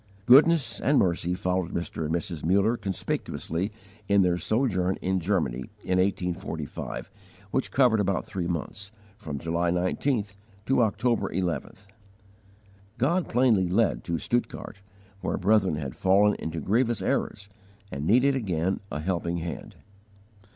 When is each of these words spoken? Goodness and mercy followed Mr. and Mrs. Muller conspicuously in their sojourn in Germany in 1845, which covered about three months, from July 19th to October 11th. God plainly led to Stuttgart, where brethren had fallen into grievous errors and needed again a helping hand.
Goodness 0.25 0.79
and 0.81 0.97
mercy 0.97 1.35
followed 1.35 1.69
Mr. 1.75 2.03
and 2.07 2.15
Mrs. 2.15 2.43
Muller 2.43 2.75
conspicuously 2.75 3.71
in 4.07 4.23
their 4.23 4.39
sojourn 4.39 4.95
in 4.99 5.19
Germany 5.19 5.65
in 5.83 5.99
1845, 5.99 7.11
which 7.51 7.69
covered 7.69 7.99
about 7.99 8.25
three 8.25 8.47
months, 8.47 8.89
from 9.15 9.37
July 9.37 9.69
19th 9.69 10.37
to 10.65 10.81
October 10.81 11.29
11th. 11.29 11.85
God 12.97 13.29
plainly 13.29 13.67
led 13.67 14.03
to 14.05 14.17
Stuttgart, 14.17 14.81
where 15.19 15.37
brethren 15.37 15.75
had 15.75 15.95
fallen 15.95 16.33
into 16.39 16.59
grievous 16.61 17.03
errors 17.03 17.47
and 17.91 18.07
needed 18.07 18.33
again 18.33 18.79
a 18.91 19.01
helping 19.01 19.37
hand. 19.37 19.75